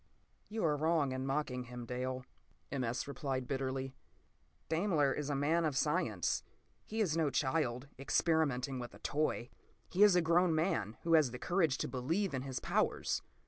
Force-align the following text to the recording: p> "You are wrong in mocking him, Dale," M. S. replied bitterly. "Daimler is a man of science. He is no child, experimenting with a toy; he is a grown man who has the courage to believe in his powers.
p> 0.49 0.55
"You 0.55 0.65
are 0.65 0.75
wrong 0.75 1.11
in 1.11 1.27
mocking 1.27 1.65
him, 1.65 1.85
Dale," 1.85 2.25
M. 2.71 2.83
S. 2.83 3.07
replied 3.07 3.47
bitterly. 3.47 3.93
"Daimler 4.67 5.13
is 5.13 5.29
a 5.29 5.35
man 5.35 5.63
of 5.63 5.77
science. 5.77 6.41
He 6.83 7.01
is 7.01 7.15
no 7.15 7.29
child, 7.29 7.87
experimenting 7.99 8.79
with 8.79 8.95
a 8.95 8.97
toy; 9.01 9.51
he 9.91 10.01
is 10.01 10.15
a 10.15 10.21
grown 10.23 10.55
man 10.55 10.97
who 11.03 11.13
has 11.13 11.29
the 11.29 11.37
courage 11.37 11.77
to 11.77 11.87
believe 11.87 12.33
in 12.33 12.41
his 12.41 12.59
powers. 12.59 13.21